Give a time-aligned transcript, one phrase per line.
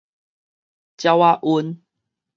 [0.97, 1.77] 鳥仔瘟